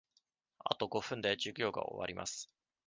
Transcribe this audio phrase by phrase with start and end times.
[0.65, 2.49] あと五分で授業が終わります。